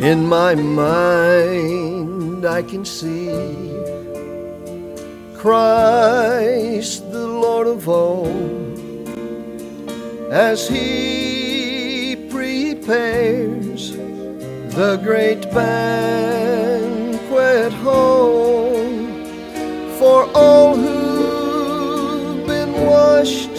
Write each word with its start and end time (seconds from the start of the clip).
In 0.00 0.26
my 0.28 0.54
mind, 0.54 2.46
I 2.46 2.62
can 2.62 2.84
see 2.84 3.32
Christ, 5.36 7.10
the 7.10 7.26
Lord 7.26 7.66
of 7.66 7.88
all, 7.88 8.28
as 10.30 10.68
He 10.68 12.14
prepares 12.30 13.96
the 14.76 15.00
great 15.02 15.50
banquet 15.50 16.12
hall 17.72 18.70
for 19.98 20.30
all 20.32 20.76
who've 20.76 22.46
been 22.46 22.86
washed 22.86 23.56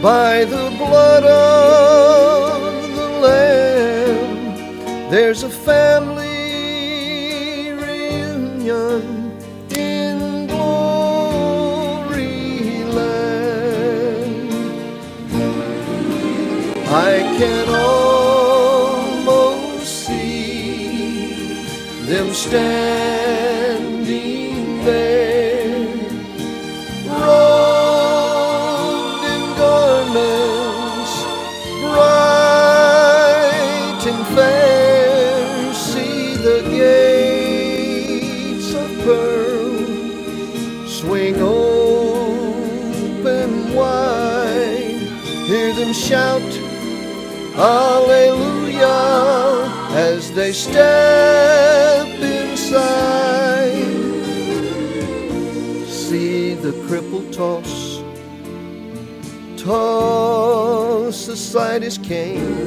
by 0.00 0.44
the 0.44 0.70
blood 0.78 1.24
of. 1.24 2.75
There's 5.18 5.44
a 5.44 5.48
family 5.48 6.22
reunion 7.72 9.32
in 9.70 10.46
glory 10.46 11.64
land. 12.84 14.52
I 16.86 17.12
can 17.38 17.68
almost 17.70 19.26
see 20.06 21.64
them 22.04 22.34
standing 22.34 23.25
Hear 45.46 45.72
them 45.74 45.92
shout, 45.92 46.42
Hallelujah, 47.54 48.82
as 49.92 50.32
they 50.32 50.50
step 50.50 52.08
inside. 52.20 53.70
See 55.86 56.54
the 56.54 56.72
crippled 56.88 57.32
toss, 57.32 58.02
toss 59.56 61.28
aside 61.28 61.84
his 61.84 61.96
cane. 61.96 62.66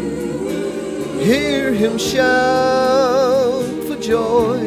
Hear 1.19 1.73
him 1.73 1.97
shout 1.97 3.65
for 3.89 3.97
joy 3.97 4.57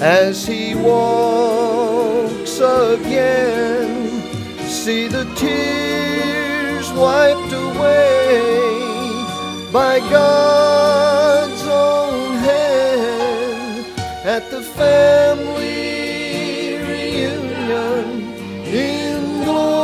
as 0.00 0.44
he 0.44 0.74
walks 0.74 2.58
again. 2.58 4.20
See 4.66 5.06
the 5.06 5.32
tears 5.36 6.21
wiped 6.96 7.52
away 7.52 8.40
by 9.72 9.98
God's 10.10 11.66
own 11.66 12.36
hand 12.36 13.86
at 14.24 14.48
the 14.50 14.62
family 14.62 16.78
reunion 16.88 18.32
in 18.64 19.44
glory. 19.44 19.82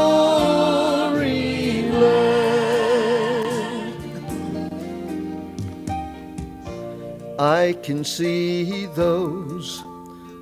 I 7.39 7.77
can 7.85 8.03
see 8.03 8.87
those 8.87 9.85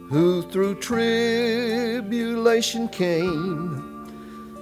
who 0.09 0.41
through 0.43 0.77
tribulation 0.77 2.89
came. 2.89 3.96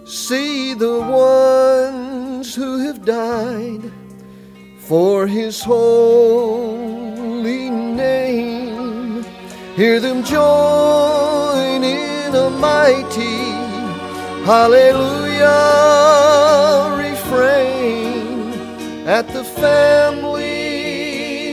See 0.04 0.75
the 0.75 1.00
ones 1.00 2.54
who 2.54 2.78
have 2.81 3.06
died 3.06 3.91
for 4.78 5.26
his 5.26 5.62
holy 5.62 6.91
name. 7.70 9.25
Hear 9.75 10.00
them 10.00 10.22
join 10.22 11.82
in 11.82 12.34
a 12.34 12.50
mighty 12.50 13.54
hallelujah 14.44 15.48
refrain 16.98 18.53
at 19.09 19.26
the 19.28 19.43
family 19.43 20.44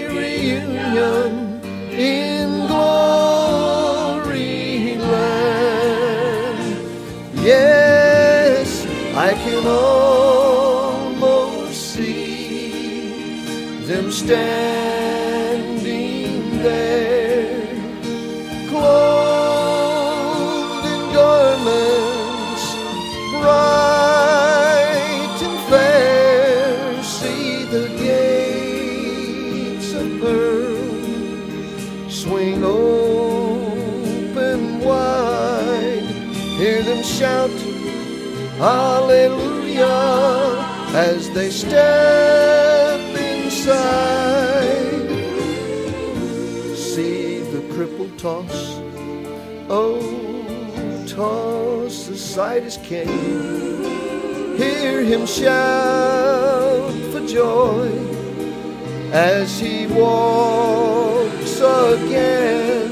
reunion 0.10 1.62
in 1.90 2.61
can 9.62 9.70
almost 9.70 11.34
see 11.94 13.86
them 13.86 14.12
standing 14.12 15.62
there, 16.64 17.76
clothed 18.70 19.26
in 20.86 21.14
garments 21.14 22.64
bright 23.40 25.38
and 25.48 25.60
fair. 25.70 27.04
See 27.04 27.66
the 27.66 27.88
gates 28.00 29.94
of 29.94 30.08
pearl 30.20 32.10
swing 32.10 32.64
open 32.64 34.60
wide. 34.80 36.04
Hear 36.58 36.82
them 36.84 37.04
shout, 37.04 37.52
Hallelujah, 38.62 39.88
as 40.94 41.32
they 41.32 41.50
step 41.50 43.00
inside. 43.18 44.78
See 46.78 47.40
the 47.40 47.62
crippled 47.74 48.20
toss, 48.20 48.80
oh, 49.68 50.00
toss 51.08 52.08
aside 52.10 52.62
his 52.62 52.78
cane. 52.78 54.58
Hear 54.58 55.02
him 55.02 55.26
shout 55.26 56.94
for 57.12 57.26
joy 57.26 57.90
as 59.12 59.60
he 59.60 59.88
walks 59.88 61.60
again. 61.60 62.92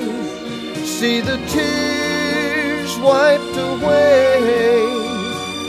See 0.84 1.22
the 1.22 1.38
tears 1.46 2.98
wiped 2.98 3.56
away 3.56 4.89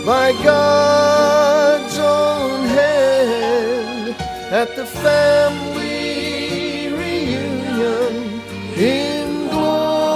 by 0.05 0.33
God's 0.43 1.99
own 1.99 2.67
hand 2.67 4.15
at 4.51 4.75
the 4.77 4.85
family 4.87 6.93
reunion 6.93 8.41
in 8.77 9.49
glory 9.51 10.11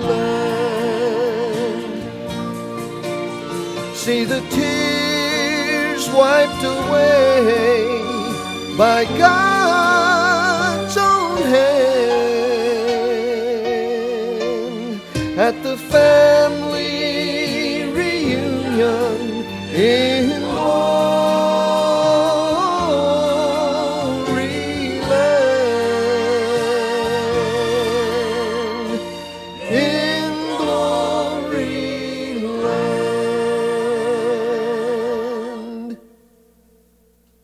land. 0.00 2.02
See 3.96 4.24
the 4.24 4.40
tears 4.50 6.08
wiped 6.10 6.62
away 6.62 7.86
by 8.76 9.04
God's 9.18 9.69
Ei. 19.72 20.19